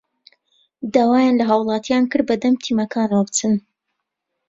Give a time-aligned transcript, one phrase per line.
[0.93, 3.53] داوایان لە هاوڵاتیان کرد بەدەم تیمەکانەوە بچن